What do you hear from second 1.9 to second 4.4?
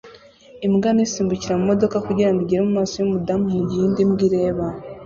kugirango igere mumaso yumudamu mugihe indi mbwa